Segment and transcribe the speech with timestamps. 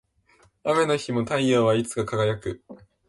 [0.63, 2.63] 雨の日も太陽はいつか輝く